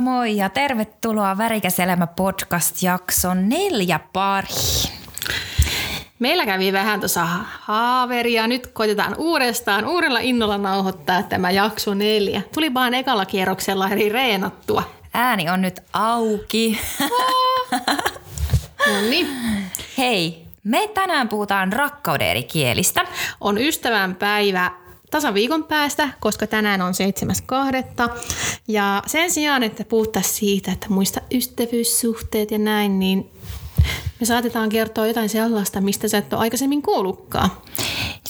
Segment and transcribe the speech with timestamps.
[0.00, 4.48] Moikka moi ja tervetuloa Värikäs elämä podcast-jakson neljä pari.
[6.18, 7.26] Meillä kävi vähän tuossa
[7.60, 8.46] haaveria.
[8.46, 12.42] Nyt koitetaan uudestaan uudella innolla nauhoittaa tämä jakso neljä.
[12.54, 14.82] Tuli vaan ekalla kierroksella eri reenattua.
[15.14, 16.78] Ääni on nyt auki.
[18.86, 19.28] No niin.
[19.98, 23.04] Hei, me tänään puhutaan rakkauden eri kielistä.
[23.40, 24.70] On ystävän päivä
[25.10, 26.92] tasan viikon päästä, koska tänään on
[28.12, 28.18] 7.2.
[28.68, 33.30] Ja sen sijaan, että puhuttaisiin siitä, että muista ystävyyssuhteet ja näin, niin
[34.20, 37.50] me saatetaan kertoa jotain sellaista, mistä sä et ole aikaisemmin kuullutkaan.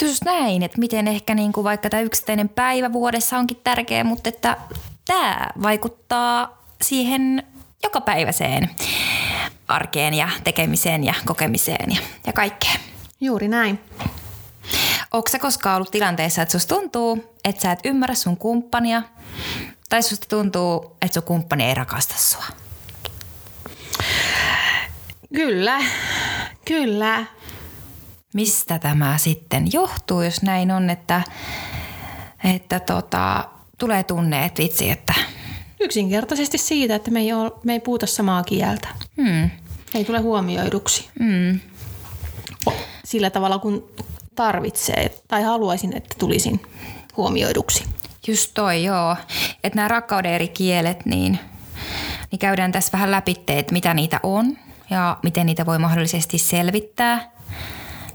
[0.02, 4.28] Just näin, että miten ehkä niin kuin vaikka tämä yksittäinen päivä vuodessa onkin tärkeä, mutta
[4.28, 4.56] että
[5.06, 7.42] tämä vaikuttaa siihen
[7.82, 8.70] jokapäiväiseen
[9.68, 12.80] arkeen ja tekemiseen ja kokemiseen ja, ja kaikkeen.
[13.20, 13.78] Juuri näin.
[15.12, 19.02] Onko sä koskaan ollut tilanteessa, että susta tuntuu, että sä et ymmärrä sun kumppania
[19.88, 22.44] tai susta tuntuu, että sun kumppani ei rakasta sua?
[25.34, 25.78] Kyllä,
[26.64, 27.24] kyllä.
[28.34, 31.22] Mistä tämä sitten johtuu, jos näin on, että,
[32.54, 35.14] että tota, tulee tunne, että vitsi, että...
[35.80, 38.88] Yksinkertaisesti siitä, että me ei, ole, me ei puhuta samaa kieltä.
[39.22, 39.50] Hmm,
[39.94, 41.60] Ei tule huomioiduksi hmm,
[43.04, 43.90] sillä tavalla, kun
[44.34, 46.60] tarvitsee tai haluaisin, että tulisin
[47.16, 47.84] huomioiduksi.
[48.26, 49.16] just toi, joo.
[49.64, 51.38] Että nämä rakkauden eri kielet, niin,
[52.30, 54.56] niin käydään tässä vähän läpi, että mitä niitä on
[54.90, 57.30] ja miten niitä voi mahdollisesti selvittää.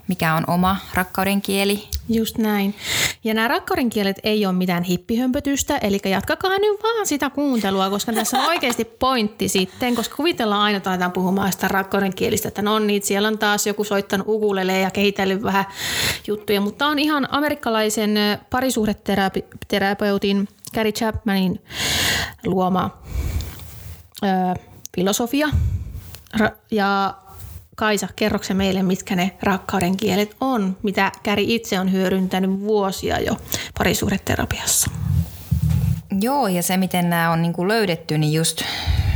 [0.08, 1.88] Mikä on oma rakkauden kieli.
[2.10, 2.76] Just näin.
[3.24, 8.14] Ja nämä rakkauden kielet ei ole mitään hippihömpötystä, eli jatkakaa nyt vaan sitä kuuntelua, koska
[8.14, 12.62] tässä on oikeasti pointti sitten, koska kuvitellaan aina, että aletaan puhumaan sitä rakkauden kielistä, että
[12.62, 15.66] no niin, siellä on taas joku soittanut ukulele ja kehitellyt vähän
[16.28, 18.16] juttuja, mutta on ihan amerikkalaisen
[18.50, 21.62] parisuhdeterapeutin Gary Chapmanin
[22.46, 22.98] luoma
[24.24, 24.28] ö,
[24.96, 25.50] filosofia.
[26.72, 27.16] Ja
[27.76, 33.38] Kaisa, kerrokse meille, mitkä ne rakkauden kielet on, mitä Käri itse on hyödyntänyt vuosia jo
[33.78, 34.92] parisuhdeterapiassa.
[36.22, 38.62] Joo, ja se miten nämä on niinku löydetty, niin just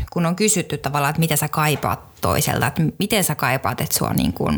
[0.10, 4.14] kun on kysytty tavallaan, että mitä sä kaipaat toiselta, että miten sä kaipaat, että sua
[4.14, 4.52] niinku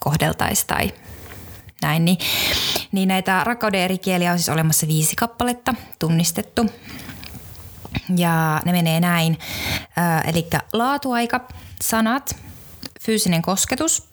[0.00, 0.92] kohdeltaisiin tai
[1.82, 2.18] näin, niin,
[2.92, 6.66] niin näitä rakkauden eri kieliä on siis olemassa viisi kappaletta tunnistettu.
[8.16, 9.38] Ja ne menee näin,
[10.26, 11.40] eli laatuaika,
[11.82, 12.36] sanat,
[13.08, 14.08] fyysinen kosketus,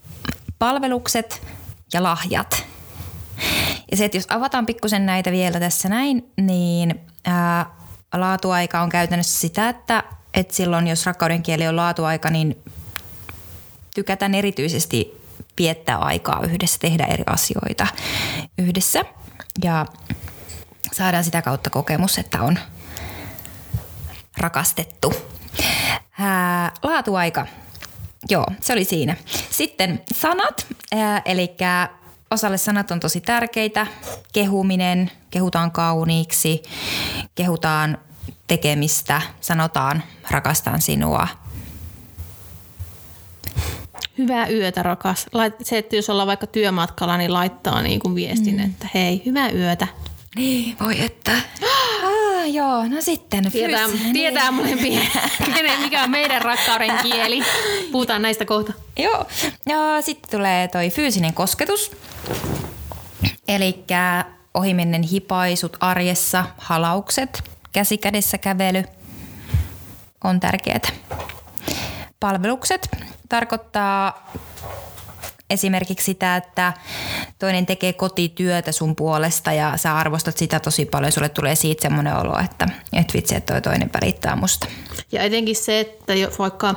[0.59, 1.41] palvelukset
[1.94, 2.66] ja lahjat.
[3.91, 7.66] Ja se, että jos avataan pikkusen näitä vielä tässä näin, niin ää,
[8.13, 10.03] laatuaika on käytännössä sitä, että,
[10.34, 12.63] että silloin jos rakkauden kieli on laatuaika, niin
[13.95, 15.22] tykätään erityisesti
[15.57, 17.88] viettää aikaa yhdessä, tehdä eri asioita
[18.57, 19.05] yhdessä.
[19.63, 19.85] Ja
[20.91, 22.59] saadaan sitä kautta kokemus, että on
[24.38, 25.13] rakastettu.
[26.19, 27.45] Ää, laatuaika.
[28.30, 29.16] Joo, se oli siinä.
[29.50, 31.56] Sitten sanat, ää, eli
[32.31, 33.88] osalle sanat on tosi tärkeitä.
[34.34, 36.64] Kehuminen, kehutaan kauniiksi,
[37.35, 37.97] kehutaan
[38.47, 41.28] tekemistä, sanotaan rakastan sinua.
[44.18, 45.25] Hyvää yötä, rakas.
[45.64, 48.66] Se, että jos ollaan vaikka työmatkalla, niin laittaa niin kuin viestin, mm.
[48.66, 49.88] että hei, hyvää yötä.
[50.35, 51.31] Niin, voi että.
[52.45, 53.51] Ah, joo, no sitten.
[53.51, 55.00] Tietää, fyysinen- tietää molempia,
[55.56, 57.44] kenen, mikä on meidän rakkauden kieli.
[57.91, 58.73] Puhutaan näistä kohta.
[59.00, 59.25] Joo,
[59.69, 61.91] ja sitten tulee toi fyysinen kosketus.
[63.47, 63.84] Eli
[64.53, 68.84] ohimennen hipaisut arjessa, halaukset, käsikädessä kävely
[70.23, 70.79] on tärkeää.
[72.19, 72.89] Palvelukset
[73.29, 74.31] tarkoittaa
[75.50, 76.73] esimerkiksi sitä, että
[77.39, 81.11] toinen tekee kotityötä sun puolesta ja sä arvostat sitä tosi paljon.
[81.11, 84.67] Sulle tulee siitä semmoinen olo, että et vitsi, että toi toinen välittää musta.
[85.11, 86.75] Ja etenkin se, että vaikka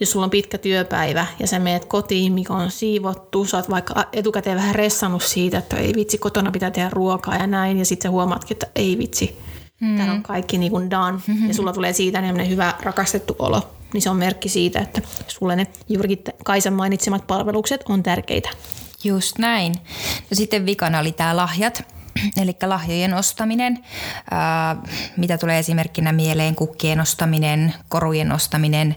[0.00, 4.04] jos sulla on pitkä työpäivä ja sä meet kotiin, mikä on siivottu, sä oot vaikka
[4.12, 8.08] etukäteen vähän ressannut siitä, että ei vitsi, kotona pitää tehdä ruokaa ja näin, ja sitten
[8.08, 9.38] sä huomaatkin, että ei vitsi,
[9.80, 9.96] mm.
[9.96, 11.18] täällä on kaikki niin kuin done,
[11.48, 15.56] ja sulla tulee siitä semmoinen hyvä rakastettu olo, niin se on merkki siitä, että sulle
[15.56, 18.48] ne juurikin Kaisan mainitsemat palvelukset on tärkeitä.
[19.04, 19.74] Just näin.
[20.30, 21.82] No sitten vikana oli tämä lahjat,
[22.42, 23.84] eli lahjojen ostaminen,
[24.30, 24.76] ää,
[25.16, 28.96] mitä tulee esimerkkinä mieleen, kukkien ostaminen, korujen ostaminen,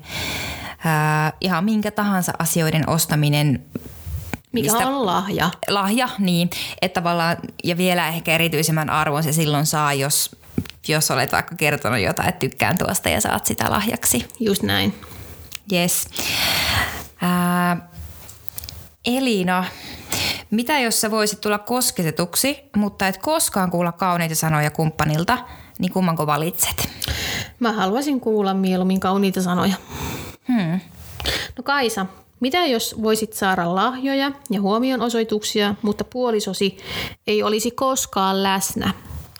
[0.85, 3.65] ää, ihan minkä tahansa asioiden ostaminen,
[4.51, 5.49] Mikä Mistä- on lahja?
[5.67, 6.49] lahja, niin,
[6.81, 10.35] että tavallaan, ja vielä ehkä erityisemmän arvon se silloin saa, jos,
[10.87, 14.25] jos olet vaikka kertonut jotain, että tykkään tuosta ja saat sitä lahjaksi.
[14.39, 14.95] Just näin.
[15.73, 16.07] Yes.
[17.21, 17.89] Ää,
[19.05, 19.65] Elina,
[20.51, 25.37] mitä jos sä voisit tulla kosketetuksi, mutta et koskaan kuulla kauneita sanoja kumppanilta,
[25.79, 26.89] niin kummanko valitset?
[27.59, 29.75] Mä haluaisin kuulla mieluummin kauniita sanoja.
[30.47, 30.79] Hmm.
[31.57, 32.05] No Kaisa,
[32.39, 36.77] mitä jos voisit saada lahjoja ja huomionosoituksia, mutta puolisosi
[37.27, 38.93] ei olisi koskaan läsnä?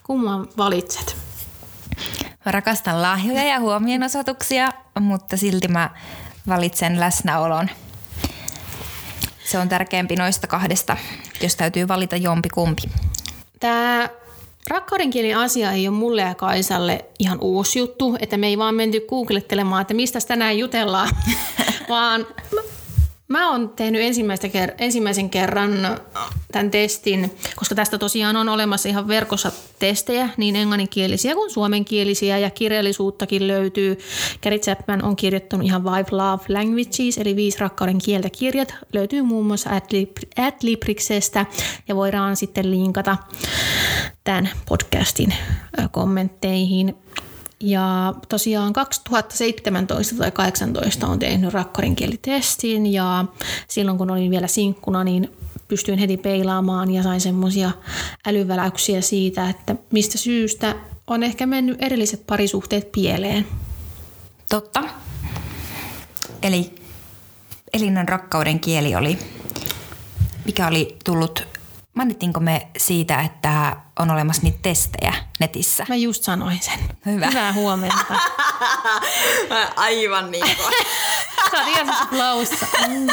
[0.04, 1.29] Kumman valitset?
[2.46, 4.70] Mä rakastan lahjoja ja huomionosoituksia,
[5.00, 5.90] mutta silti mä
[6.48, 7.70] valitsen läsnäolon.
[9.46, 10.98] Se on tärkeämpi noista kahdesta,
[11.42, 12.82] jos täytyy valita jompi kumpi.
[13.60, 14.10] Tämä
[14.70, 19.00] rakkaudenkielin asia ei ole mulle ja Kaisalle ihan uusi juttu, että me ei vaan menty
[19.10, 21.10] googlettelemaan, että mistä tänään jutellaan,
[21.90, 22.28] vaan
[23.30, 25.72] Mä oon tehnyt ensimmäistä ker- ensimmäisen kerran
[26.52, 32.50] tämän testin, koska tästä tosiaan on olemassa ihan verkossa testejä, niin englanninkielisiä kuin suomenkielisiä ja
[32.50, 33.98] kirjallisuuttakin löytyy.
[34.44, 38.76] Gary Chapman on kirjoittanut ihan Five Love Languages, eli viisi rakkauden kieltä kirjat.
[38.94, 39.70] Löytyy muun muassa
[40.38, 41.46] Adlibriksestä
[41.88, 43.18] ja voidaan sitten linkata
[44.24, 45.34] tämän podcastin
[45.92, 46.96] kommentteihin.
[47.64, 53.26] Ja tosiaan 2017 tai 2018 on tehnyt rakkarinkielitestin ja
[53.68, 55.32] silloin kun olin vielä sinkkuna, niin
[55.68, 57.72] pystyin heti peilaamaan ja sain semmoisia
[58.28, 60.76] älyväläyksiä siitä, että mistä syystä
[61.08, 63.48] on ehkä mennyt erilliset parisuhteet pieleen.
[64.50, 64.84] Totta.
[66.44, 66.76] Eli
[67.74, 69.20] Elinan rakkauden kieli oli,
[70.46, 71.59] mikä oli tullut
[71.94, 75.86] Mainittiinko me siitä, että on olemassa niitä testejä netissä?
[75.90, 76.80] Mä just sanoin sen.
[77.06, 77.28] Hyvä.
[77.28, 78.20] Hyvää huomenta.
[79.76, 80.74] Aivan niin kuin.
[81.52, 82.66] Sä oot ihan siis flowssa.
[82.88, 83.08] Mm.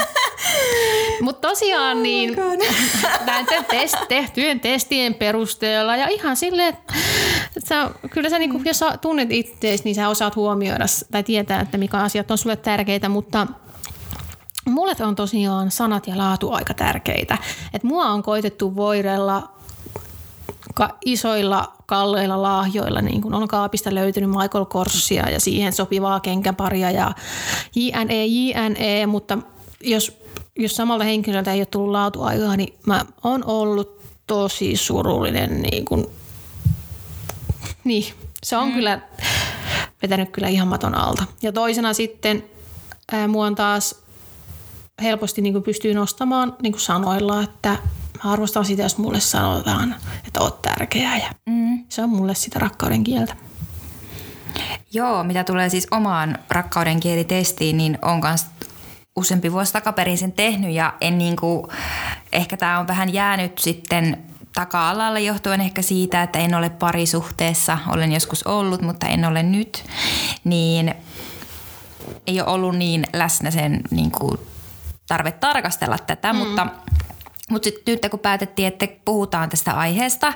[1.20, 2.52] Mutta tosiaan niin oh
[3.26, 6.94] näiden test, tehtyjen testien perusteella ja ihan silleen, että
[7.68, 11.78] sä, kyllä sä, niinku, jos sä tunnet itseäsi, niin sä osaat huomioida tai tietää, että
[11.78, 13.46] mikä asiat on sulle tärkeitä, mutta–
[14.66, 17.38] Mulle on tosiaan sanat ja laatu aika tärkeitä.
[17.72, 19.48] Et mua on koitettu voidella
[20.74, 27.12] ka- isoilla kalleilla lahjoilla, niin on kaapista löytynyt Michael Korsia ja siihen sopivaa kenkäparia ja
[27.76, 29.38] JNE, JNE, mutta
[29.80, 30.18] jos,
[30.56, 35.62] jos samalta henkilöltä ei ole tullut laatuaikaa, niin mä oon ollut tosi surullinen.
[35.62, 36.10] Niin, kun,
[37.84, 38.04] niin
[38.42, 38.74] se on mm.
[38.74, 39.00] kyllä
[40.02, 41.24] vetänyt kyllä ihan maton alta.
[41.42, 42.44] Ja toisena sitten
[43.12, 44.05] ää, mua on taas
[45.02, 47.68] helposti niin kuin pystyy nostamaan niin kuin sanoilla, että
[48.24, 49.94] mä arvostan sitä, jos mulle sanotaan,
[50.26, 51.84] että oot tärkeä ja mm.
[51.88, 53.36] se on mulle sitä rakkauden kieltä.
[54.92, 58.46] Joo, mitä tulee siis omaan rakkauden kielitestiin, niin on myös
[59.16, 61.66] useampi vuosi takaperin sen tehnyt ja en niin kuin,
[62.32, 68.12] ehkä tämä on vähän jäänyt sitten taka-alalle johtuen ehkä siitä, että en ole parisuhteessa, olen
[68.12, 69.84] joskus ollut, mutta en ole nyt,
[70.44, 70.94] niin
[72.26, 74.38] ei ole ollut niin läsnä sen niin kuin
[75.08, 76.38] tarve tarkastella tätä, mm.
[76.38, 76.66] mutta
[77.50, 80.26] mutta sitten nyt kun päätettiin, että puhutaan tästä aiheesta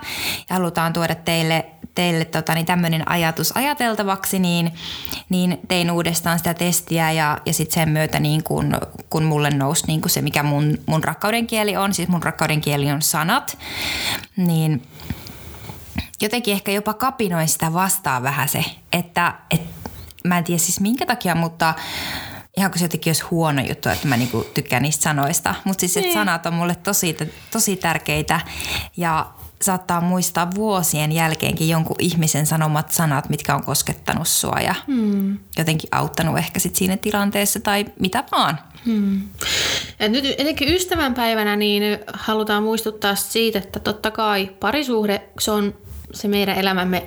[0.50, 4.72] ja halutaan tuoda teille, teille tota, niin tämmöinen ajatus ajateltavaksi, niin,
[5.28, 8.78] niin tein uudestaan sitä testiä ja, ja sitten sen myötä niin kun,
[9.10, 12.60] kun mulle nousi niin kun se, mikä mun, mun rakkauden kieli on, siis mun rakkauden
[12.60, 13.58] kieli on sanat,
[14.36, 14.82] niin
[16.22, 19.60] jotenkin ehkä jopa kapinoin sitä vastaan vähän se, että et,
[20.24, 21.74] mä en tiedä siis minkä takia, mutta
[22.60, 25.54] ihan kuin se jotenkin olisi huono juttu, että mä niinku tykkään niistä sanoista.
[25.64, 26.14] Mutta siis, niin.
[26.14, 27.16] sanat on mulle tosi,
[27.50, 28.40] tosi tärkeitä
[28.96, 29.26] ja
[29.62, 35.38] saattaa muistaa vuosien jälkeenkin jonkun ihmisen sanomat sanat, mitkä on koskettanut sua ja hmm.
[35.58, 38.58] jotenkin auttanut ehkä sit siinä tilanteessa tai mitä vaan.
[38.86, 39.22] Hmm.
[40.00, 45.74] Et nyt etenkin ystävänpäivänä niin halutaan muistuttaa siitä, että totta kai parisuhde se on
[46.14, 47.06] se meidän elämämme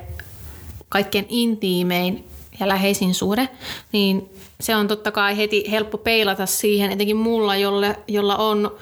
[0.88, 2.28] kaikkein intiimein
[2.60, 3.48] ja läheisin suhde,
[3.92, 4.30] niin
[4.60, 8.72] se on totta kai heti helppo peilata siihen, etenkin mulla, jolle, jolla on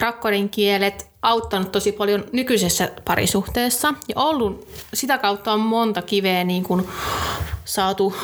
[0.00, 3.94] rakkauden kielet auttanut tosi paljon nykyisessä parisuhteessa.
[4.08, 6.88] Ja ollut sitä kautta on monta kiveä niin kuin
[7.64, 8.14] saatu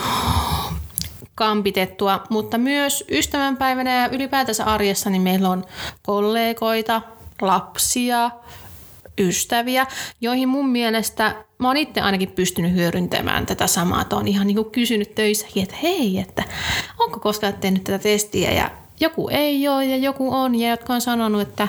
[1.35, 5.65] kampitettua, mutta myös ystävänpäivänä ja ylipäätänsä arjessa niin meillä on
[6.03, 7.03] kollegoita,
[7.41, 8.31] lapsia,
[9.19, 9.87] ystäviä,
[10.21, 14.03] joihin mun mielestä mä oon itse ainakin pystynyt hyödyntämään tätä samaa.
[14.03, 16.45] Että on ihan niin kuin kysynyt töissäkin, että hei, että
[16.99, 18.71] onko koskaan tehnyt tätä testiä ja
[19.01, 21.69] joku ei ole ja joku on ja jotka on sanonut, että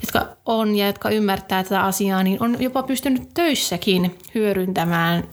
[0.00, 5.24] jotka on ja jotka ymmärtää tätä asiaa, niin on jopa pystynyt töissäkin hyödyntämään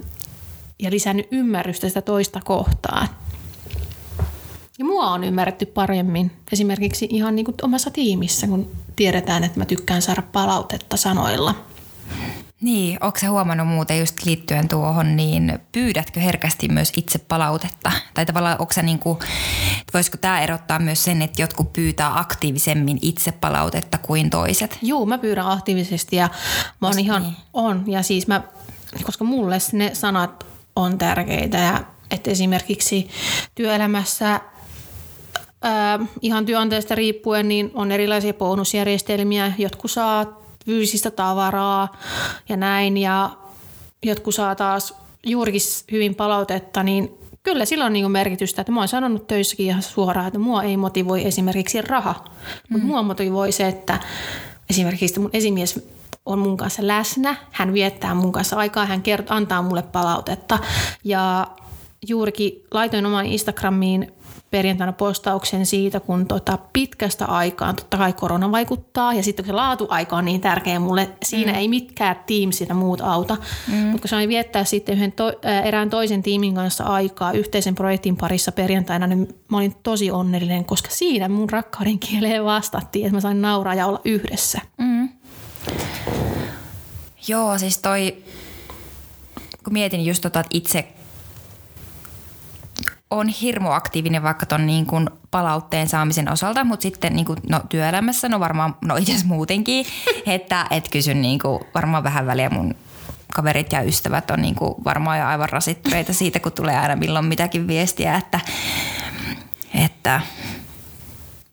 [0.80, 3.08] ja lisännyt ymmärrystä sitä toista kohtaan.
[4.80, 9.66] Ja mua on ymmärretty paremmin esimerkiksi ihan niin kuin omassa tiimissä, kun tiedetään, että mä
[9.66, 11.56] tykkään saada palautetta sanoilla.
[12.62, 17.92] Niin, onko sä huomannut muuten just liittyen tuohon, niin pyydätkö herkästi myös itse palautetta?
[18.14, 19.20] Tai tavallaan onko sä niin kuin,
[19.94, 24.78] voisiko tämä erottaa myös sen, että jotkut pyytää aktiivisemmin itse palautetta kuin toiset?
[24.82, 26.30] Joo, mä pyydän aktiivisesti ja
[26.82, 27.36] mä oon ihan, niin?
[27.54, 27.84] on.
[27.88, 28.42] Ja siis mä,
[29.04, 33.10] koska mulle ne sanat on tärkeitä ja että esimerkiksi
[33.56, 34.42] työelämässä
[35.62, 39.54] ää, ihan työnantajasta riippuen niin on erilaisia bonusjärjestelmiä.
[39.58, 41.98] Jotkut saa fyysistä tavaraa
[42.50, 43.30] ja näin ja
[44.04, 45.62] jotkut saa taas juurikin
[45.92, 50.28] hyvin palautetta, niin kyllä sillä on niin merkitystä, että mä oon sanonut töissäkin ihan suoraan,
[50.28, 52.30] että mua ei motivoi esimerkiksi raha, mm.
[52.70, 54.00] mutta mua motivoi se, että
[54.70, 55.90] esimerkiksi mun esimies
[56.26, 60.60] on mun kanssa läsnä, hän viettää mun kanssa aikaa, hän kert- antaa mulle palautetta
[61.04, 61.48] ja
[62.08, 64.12] juurikin laitoin oman Instagramiin
[64.52, 69.56] perjantaina postauksen siitä, kun tota pitkästä aikaan, totta kai korona vaikuttaa ja sitten kun se
[69.56, 71.58] laatuaika on niin tärkeä mulle, siinä mm.
[71.58, 73.76] ei mitkään Teams ja muut auta, mm.
[73.76, 78.18] mutta kun sain viettää sitten yhden to, ää, erään toisen tiimin kanssa aikaa yhteisen projektin
[78.18, 83.22] parissa perjantaina, niin mä olin tosi onnellinen, koska siinä mun rakkauden kieleen vastattiin, että mä
[83.22, 84.62] sain nauraa ja olla yhdessä.
[84.78, 85.10] Mm.
[87.28, 88.24] Joo, siis toi,
[89.64, 90.88] kun mietin just tota, että itse
[93.12, 97.62] on hirmu aktiivinen vaikka ton niin kuin palautteen saamisen osalta, mutta sitten niin kuin, no,
[97.70, 99.86] työelämässä, no varmaan, no itse muutenkin,
[100.26, 102.76] että et kysyn niin kuin, varmaan vähän väliä mun
[103.34, 107.26] kaverit ja ystävät on niin kuin varmaan jo aivan rasittuneita siitä, kun tulee aina milloin
[107.26, 108.40] mitäkin viestiä, että,
[109.86, 110.22] että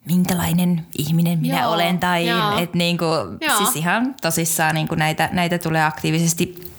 [0.04, 2.26] minkälainen ihminen minä joo, olen tai
[2.58, 3.10] et niin kuin,
[3.58, 6.72] siis ihan tosissaan niin kuin näitä, näitä tulee aktiivisesti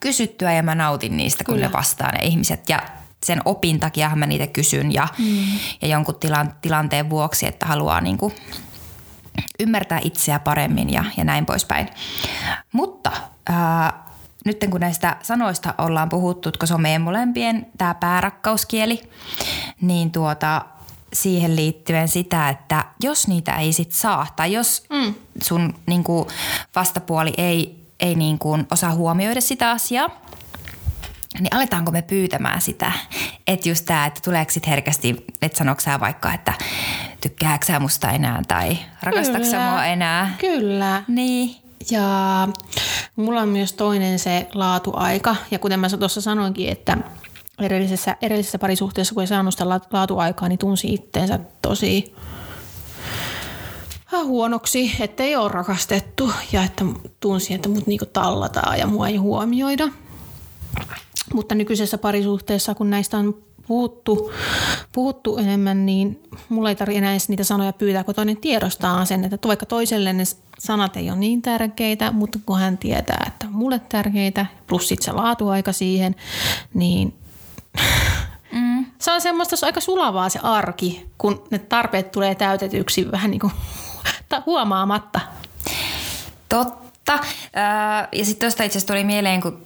[0.00, 1.66] kysyttyä ja mä nautin niistä, kun Kyllä.
[1.66, 2.68] ne vastaa ne ihmiset.
[2.68, 2.82] Ja
[3.24, 5.44] sen opin takia mä niitä kysyn ja, mm.
[5.82, 8.34] ja jonkun tilan, tilanteen vuoksi, että haluaa niin kuin
[9.60, 11.88] ymmärtää itseä paremmin ja, ja näin poispäin.
[12.72, 13.12] Mutta
[13.48, 14.06] ää,
[14.44, 19.10] nyt kun näistä sanoista ollaan puhuttu, koska se on meidän molempien tämä päärakkauskieli,
[19.80, 20.62] niin tuota,
[21.12, 25.14] siihen liittyen sitä, että jos niitä ei sit saa tai jos mm.
[25.42, 26.28] sun niin kuin,
[26.74, 30.10] vastapuoli ei, ei niin kuin, osaa huomioida sitä asiaa,
[31.40, 32.92] niin aletaanko me pyytämään sitä?
[33.46, 36.52] Että just tämä, että tuleeko sitten herkästi, että sanoiko sä vaikka, että
[37.20, 40.34] tykkääkö sä musta enää tai rakastatko sä mua enää?
[40.38, 41.02] Kyllä.
[41.08, 41.56] Niin.
[41.90, 42.48] Ja
[43.16, 45.36] mulla on myös toinen se laatuaika.
[45.50, 46.96] Ja kuten mä tuossa sanoinkin, että
[47.58, 52.14] edellisessä, edellisessä parisuhteessa, kun ei saanut sitä laatuaikaa, niin tunsi itteensä tosi
[54.24, 56.84] huonoksi, että ei ole rakastettu ja että
[57.20, 59.88] tunsi, että mut niinku tallataan ja mua ei huomioida.
[61.34, 64.32] Mutta nykyisessä parisuhteessa, kun näistä on puhuttu,
[64.92, 69.24] puhuttu enemmän, niin mulla ei tarvitse enää edes niitä sanoja pyytää, kun toinen tiedostaa sen,
[69.24, 70.24] että vaikka toiselle ne
[70.58, 75.12] sanat ei ole niin tärkeitä, mutta kun hän tietää, että mulle tärkeitä, plus sitten se
[75.12, 76.14] laatuaika siihen,
[76.74, 77.14] niin
[78.52, 78.86] mm.
[78.98, 83.30] se on semmoista se on aika sulavaa se arki, kun ne tarpeet tulee täytetyksi vähän
[83.30, 83.52] niin kuin
[84.46, 85.20] huomaamatta.
[86.48, 87.18] Totta.
[88.12, 89.62] Ja sitten tuosta itse asiassa tuli mieleen, kun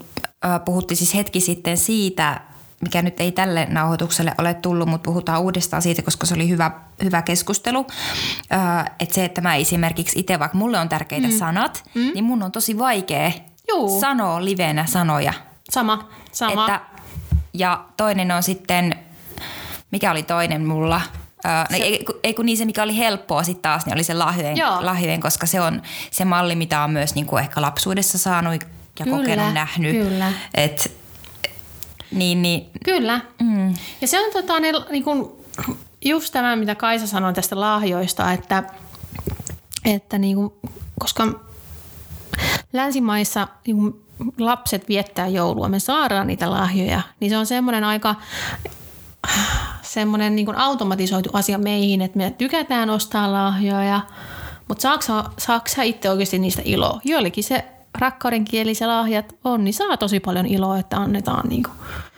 [0.65, 2.41] puhuttiin siis hetki sitten siitä,
[2.81, 6.71] mikä nyt ei tälle nauhoitukselle ole tullut, mutta puhutaan uudestaan siitä, koska se oli hyvä,
[7.05, 7.87] hyvä keskustelu.
[9.01, 11.39] Että se, että mä esimerkiksi itse, vaikka mulle on tärkeitä mm.
[11.39, 12.01] sanat, mm.
[12.01, 13.33] niin mun on tosi vaikea
[13.69, 14.01] Juu.
[14.01, 15.33] sanoa livenä sanoja.
[15.71, 16.67] Sama, sama.
[16.67, 16.81] Että,
[17.55, 18.95] ja toinen on sitten,
[19.91, 21.01] mikä oli toinen mulla?
[21.45, 24.15] Uh, se, ei, ei kun niin se, mikä oli helppoa sitten taas, niin oli se
[24.15, 28.65] lahjojen, lahjojen, koska se on se malli, mitä on myös niin kuin ehkä lapsuudessa saanut
[29.01, 29.93] ja kyllä, kokenut, nähnyt.
[29.93, 30.33] Kyllä.
[30.55, 30.97] Et,
[32.11, 32.71] niin, niin.
[32.85, 33.21] Kyllä.
[33.43, 33.75] Mm.
[34.01, 35.45] Ja se on tota, ne, niin kun,
[36.05, 38.63] just tämä, mitä Kaisa sanoi tästä lahjoista, että,
[39.85, 40.53] että niin kun,
[41.01, 41.27] koska
[42.73, 44.03] länsimaissa niin kun
[44.39, 48.15] lapset viettää joulua, me saadaan niitä lahjoja, niin se on semmoinen aika
[49.83, 54.01] semmoinen niin automatisoitu asia meihin, että me tykätään ostaa lahjoja,
[54.69, 54.83] mutta
[55.39, 57.01] saako, sä itse oikeasti niistä iloa?
[57.05, 57.65] Joillekin se
[57.99, 61.49] rakkauden kielisiä lahjat on, niin saa tosi paljon iloa, että annetaan.
[61.49, 61.75] Niin, kuin.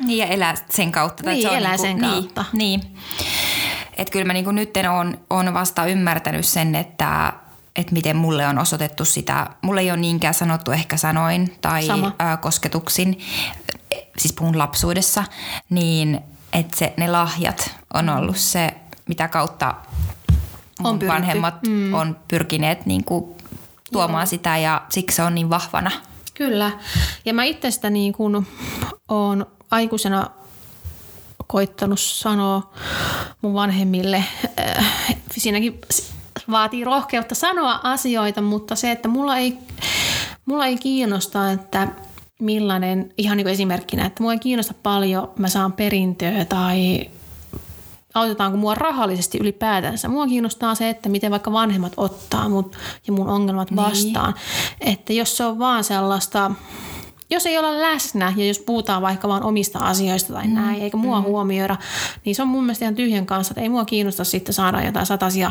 [0.06, 1.30] niin ja elää sen kautta.
[1.30, 2.44] Niin, se elää niin kuin, sen niin, kautta.
[2.52, 2.82] Niin.
[3.96, 7.32] Et kyllä mä niin kuin nyt on, on vasta ymmärtänyt sen, että
[7.76, 9.46] että miten mulle on osoitettu sitä.
[9.62, 11.88] Mulle ei ole niinkään sanottu ehkä sanoin tai.
[11.90, 13.18] Ö, kosketuksin,
[14.16, 15.24] siis puhun lapsuudessa,
[15.70, 16.20] niin
[16.52, 18.74] että se, ne lahjat on ollut se,
[19.08, 19.74] mitä kautta
[20.84, 21.94] on vanhemmat mm.
[21.94, 23.34] on pyrkineet niin kuin
[23.92, 24.26] tuomaan Joo.
[24.26, 25.90] sitä ja siksi se on niin vahvana.
[26.34, 26.70] Kyllä.
[27.24, 28.46] Ja mä itse sitä niin kuin
[29.08, 30.26] olen aikuisena
[31.46, 32.72] koittanut sanoa
[33.42, 34.24] mun vanhemmille.
[34.60, 34.86] Äh,
[35.36, 35.80] siinäkin
[36.50, 39.58] vaatii rohkeutta sanoa asioita, mutta se, että mulla ei,
[40.46, 41.88] mulla ei kiinnosta, että
[42.40, 47.10] millainen, ihan niin kuin esimerkkinä, että mua ei kiinnosta paljon, mä saan perintöä tai
[48.14, 50.08] autetaanko mua rahallisesti ylipäätänsä.
[50.08, 52.76] Mua kiinnostaa se, että miten vaikka vanhemmat ottaa mut
[53.06, 53.76] ja mun ongelmat niin.
[53.76, 54.34] vastaan.
[54.80, 56.50] Että jos se on vaan sellaista
[57.32, 60.54] jos ei olla läsnä ja jos puhutaan vaikka vaan omista asioista tai mm.
[60.54, 61.26] näin, eikä mua mm.
[61.26, 61.76] huomioida,
[62.24, 65.06] niin se on mun mielestä ihan tyhjän kanssa, että ei mua kiinnosta sitten saada jotain
[65.06, 65.50] satasia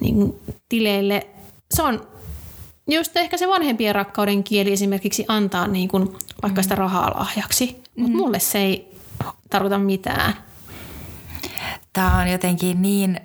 [0.00, 0.34] niin
[0.68, 1.26] tileille.
[1.74, 2.06] Se on
[2.88, 8.12] just ehkä se vanhempien rakkauden kieli esimerkiksi antaa niin kuin vaikka sitä rahaa lahjaksi, mutta
[8.12, 8.22] mm.
[8.22, 8.94] mulle se ei
[9.50, 10.47] tarkoita mitään.
[11.98, 13.20] Tämä on jotenkin niin...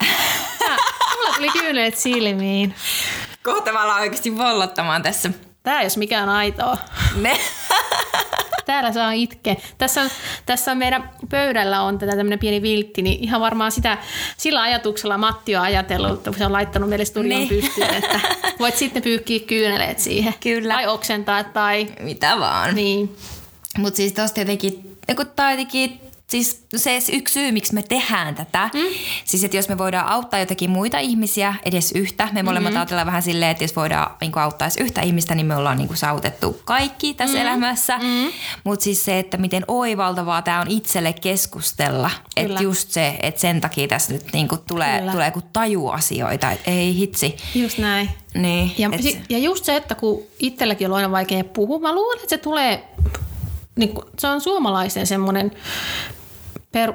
[1.16, 2.76] Mulla tuli kyyneet silmiin.
[3.44, 5.30] Kohta mä alan oikeasti vallottamaan tässä.
[5.64, 6.78] Tää jos mikään aitoa.
[7.16, 7.40] Ne.
[8.66, 9.58] Täällä saa itke.
[9.78, 10.10] Tässä on,
[10.46, 13.98] tässä on meidän pöydällä on tätä tämmöinen pieni viltti, niin ihan varmaan sitä,
[14.38, 17.50] sillä ajatuksella Matti on ajatellut, kun se on laittanut meille studion niin.
[17.50, 18.20] pystyyn, että
[18.60, 20.34] voit sitten pyykkiä kyyneleet siihen.
[20.40, 20.74] Kyllä.
[20.74, 21.88] Tai oksentaa tai...
[22.00, 22.76] Mitä vaan.
[22.76, 23.16] Niin.
[23.78, 28.70] Mutta siis tosta jotenkin, kun tää jotenkin Siis se yksi syy, miksi me tehdään tätä,
[28.74, 28.80] mm.
[29.26, 32.80] siis että jos me voidaan auttaa jotakin muita ihmisiä edes yhtä, me molemmat mm-hmm.
[32.80, 35.88] ajatellaan vähän silleen, että jos voidaan niin auttaa edes yhtä ihmistä, niin me ollaan niin
[35.88, 37.48] kuin saavutettu kaikki tässä mm-hmm.
[37.48, 37.98] elämässä.
[37.98, 38.32] Mm-hmm.
[38.64, 43.62] Mutta siis se, että miten oivaltavaa tämä on itselle keskustella, että just se, että sen
[43.62, 47.38] takia tässä nyt niin kuin tulee, tulee kun taju asioita, että ei hitsi.
[47.56, 48.10] Just näin.
[48.34, 49.22] Niin, ja, et...
[49.30, 52.84] ja just se, että kun itselläkin on aina vaikea puhua, mä luulen, että se tulee
[53.76, 55.52] niin kuin, se on suomalaisten semmoinen
[56.74, 56.94] per,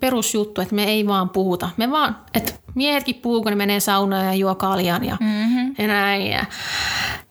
[0.00, 1.70] perusjuttu, että me ei vaan puhuta.
[1.76, 5.74] Me vaan, että miehetkin puhuu, kun ne menee saunaan ja juo kaljan ja, mm-hmm.
[5.78, 6.26] ja näin.
[6.26, 6.44] Ja,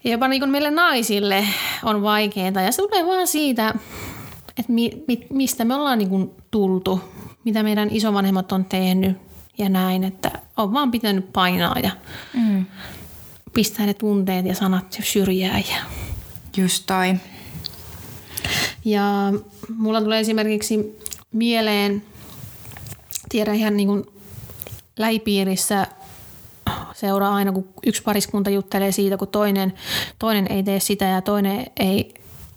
[0.03, 1.48] ja jopa niin kuin meille naisille
[1.84, 2.62] on vaikeaa.
[2.62, 3.74] Ja se tulee vaan siitä,
[4.58, 7.01] että mi, mi, mistä me ollaan niin kuin tultu,
[7.44, 9.18] mitä meidän isovanhemmat on tehnyt
[9.58, 10.03] ja näin.
[10.03, 11.91] Että on vaan pitänyt painaa ja
[12.34, 12.65] mm.
[13.53, 15.63] pistää ne tunteet ja sanat syrjään.
[15.70, 15.82] Ja...
[16.58, 17.15] Just toi.
[18.86, 19.03] Ja
[19.77, 21.00] mulla tulee esimerkiksi
[21.31, 22.03] mieleen,
[23.29, 24.05] tiedän ihan niin kuin
[24.98, 25.87] lähipiirissä
[26.94, 29.74] seuraa aina, kun yksi pariskunta juttelee siitä, kun toinen,
[30.20, 32.13] toinen ei tee sitä ja toinen ei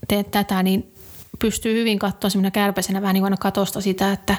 [0.08, 0.92] tee tätä, niin
[1.38, 4.36] pystyy hyvin katsoa semmoinen kärpäisenä vähän niin kuin katosta sitä, että,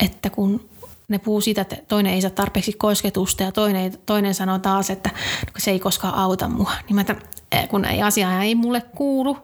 [0.00, 0.68] että kun
[1.08, 5.10] ne puhuu siitä, että toinen ei saa tarpeeksi kosketusta ja toinen, toinen sanoo taas, että
[5.58, 6.72] se ei koskaan auta mua.
[6.88, 7.16] Niin mä että
[7.68, 9.36] kun ei asia ei mulle kuulu,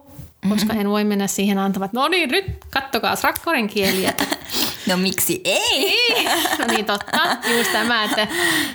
[0.49, 0.81] koska mm-hmm.
[0.81, 4.13] en voi mennä siihen antamaan, no niin, nyt kattokaa rakkauden kieliä.
[4.89, 5.95] no miksi ei?
[6.59, 8.27] no niin totta, just tämä, että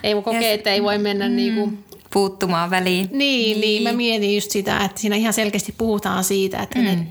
[0.02, 1.36] ei voi kokea, että ei voi mennä mm.
[1.36, 1.72] niinku
[2.12, 3.08] puuttumaan väliin.
[3.12, 6.84] Niin, niin, niin, mä mietin just sitä, että siinä ihan selkeästi puhutaan siitä, että mm.
[6.84, 7.06] ne,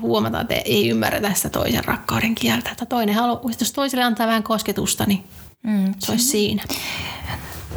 [0.00, 2.70] huomataan, että ei ymmärretä sitä toisen rakkauden kieltä.
[2.70, 5.24] Että toinen haluaa, jos toiselle antaa vähän kosketusta, niin
[5.62, 5.94] mm.
[5.98, 6.62] se olisi siinä.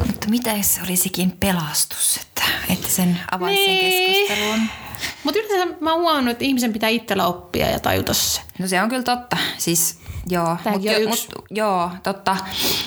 [0.06, 3.92] Mutta mitä jos se olisikin pelastus, että, että sen avaisi niin.
[3.92, 4.60] sen keskusteluun?
[5.24, 8.40] Mutta yleensä mä oon huomannut, että ihmisen pitää itsellä oppia ja tajuta se.
[8.58, 9.36] No se on kyllä totta.
[9.58, 12.36] Siis Joo, mut, jo, mut, joo, totta.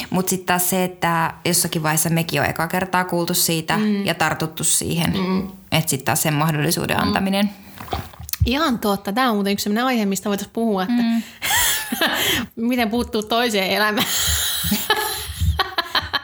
[0.10, 4.06] Mutta sitten taas se, että jossakin vaiheessa mekin on eka kertaa kuultu siitä mm.
[4.06, 5.14] ja tartuttu siihen.
[5.18, 5.48] Mm.
[5.72, 7.04] Että sitten taas sen mahdollisuuden mm.
[7.04, 7.50] antaminen.
[8.46, 9.14] Ihan totta.
[9.14, 11.22] Tämä on muuten yksi sellainen aihe, mistä voitaisiin puhua, että mm.
[12.70, 14.08] miten puuttuu toiseen elämään.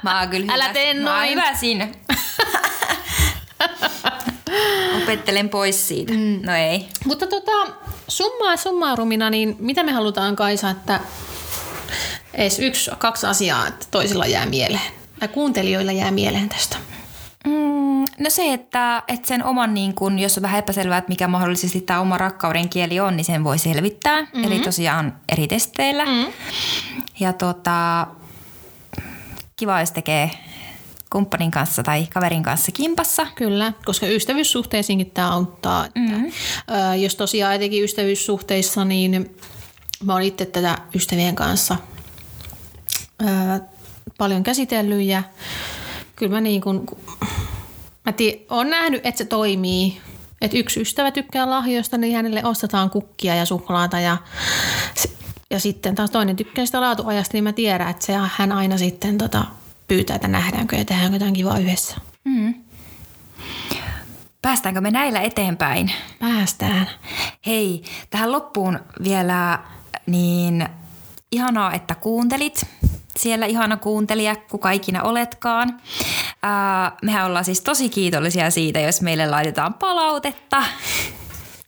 [0.04, 1.04] Mä oon kyllä Älä hyvä, tee noin.
[1.04, 1.88] Mä oon hyvä siinä.
[5.14, 6.14] Opettelen pois siitä.
[6.14, 6.40] Mm.
[6.44, 6.88] No ei.
[7.06, 7.52] Mutta tota,
[8.08, 11.00] summaa summarumina, niin mitä me halutaan Kaisa, että
[12.34, 14.92] edes yksi, kaksi asiaa, että toisilla jää mieleen.
[15.20, 16.78] Tai kuuntelijoilla jää mieleen tästä.
[17.46, 21.28] Mm, no se, että, että sen oman, niin kun, jos on vähän epäselvää, että mikä
[21.28, 24.22] mahdollisesti tämä oma rakkauden kieli on, niin sen voi selvittää.
[24.22, 24.44] Mm-hmm.
[24.44, 26.06] Eli tosiaan eri testeillä.
[26.06, 26.34] Mm-hmm.
[27.20, 28.08] Ja tota,
[29.56, 30.32] kiva, jos tekee
[31.10, 33.28] kumppanin kanssa tai kaverin kanssa kimpassa.
[33.36, 35.86] Kyllä, koska ystävyyssuhteisiinkin tämä auttaa.
[35.86, 36.32] Että, mm-hmm.
[36.92, 39.36] ö, jos tosiaan etenkin ystävyyssuhteissa, niin
[40.04, 41.76] mä oon itse tätä ystävien kanssa
[43.22, 43.26] ö,
[44.18, 45.24] paljon käsitellyt ja
[46.16, 46.86] kyllä mä niin kuin,
[48.06, 50.02] mä tii, oon nähnyt, että se toimii.
[50.42, 54.18] Että yksi ystävä tykkää lahjoista, niin hänelle ostetaan kukkia ja suklaata ja
[55.52, 59.18] ja sitten taas toinen tykkää sitä laatuajasta, niin mä tiedän, että se hän aina sitten
[59.18, 59.46] tota,
[59.90, 61.96] pyytää, että nähdäänkö ja tehdäänkö jotain kivaa yhdessä.
[62.24, 62.54] Mm.
[64.42, 65.92] Päästäänkö me näillä eteenpäin?
[66.20, 66.90] Päästään.
[67.46, 69.60] Hei, tähän loppuun vielä
[70.06, 70.70] niin
[71.32, 72.66] ihanaa, että kuuntelit.
[73.18, 75.82] Siellä ihana kuuntelija, kuka ikinä oletkaan.
[76.44, 80.64] Ää, mehän ollaan siis tosi kiitollisia siitä, jos meille laitetaan palautetta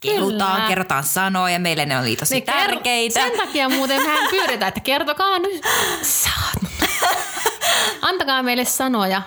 [0.02, 3.20] kehutaan, kerrotaan sanoja, meille ne on tosi ne tärkeitä.
[3.20, 5.62] Kerro, sen takia muuten mehän pyydetään, että kertokaa nyt.
[6.02, 6.51] Saat.
[8.22, 9.22] Antakaa meille sanoja,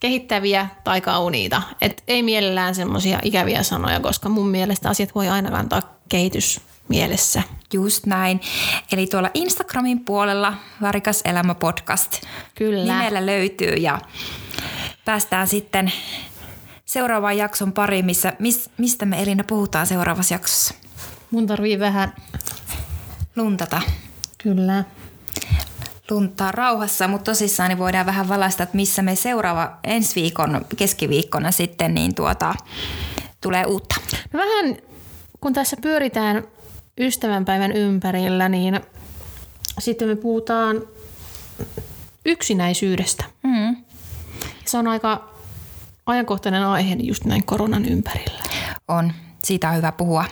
[0.00, 1.62] kehittäviä tai kauniita.
[1.80, 7.42] Et ei mielellään semmoisia ikäviä sanoja, koska mun mielestä asiat voi aina kantaa kehitys mielessä.
[7.72, 8.40] Just näin.
[8.92, 12.22] Eli tuolla Instagramin puolella Varikas elämä podcast
[12.54, 12.92] Kyllä.
[12.92, 13.98] nimellä löytyy ja
[15.04, 15.92] päästään sitten
[16.84, 20.74] seuraavan jakson pari, missä, mis, mistä me Elina puhutaan seuraavassa jaksossa.
[21.30, 22.14] Mun tarvii vähän,
[23.36, 23.82] Luntata.
[24.38, 24.84] kyllä.
[26.12, 31.50] Luntaa rauhassa, mutta tosissaan niin voidaan vähän valaista, että missä me seuraava ensi viikon keskiviikkona
[31.50, 32.54] sitten niin tuota,
[33.40, 33.94] tulee uutta.
[34.32, 34.76] No vähän,
[35.40, 36.42] kun tässä pyöritään
[37.00, 38.80] ystävänpäivän ympärillä, niin
[39.78, 40.82] sitten me puhutaan
[42.26, 43.24] yksinäisyydestä.
[43.42, 43.76] Mm.
[44.64, 45.28] Se on aika
[46.06, 48.42] ajankohtainen aihe just näin koronan ympärillä.
[48.88, 49.12] On.
[49.44, 50.24] Siitä on hyvä puhua.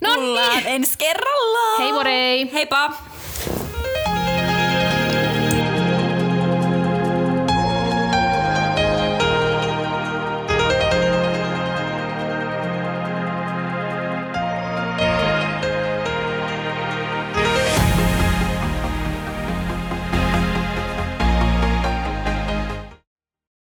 [0.00, 0.66] No niin.
[0.66, 1.78] ensi kerralla.
[1.78, 2.52] Hei morei!
[2.52, 3.11] Heippa!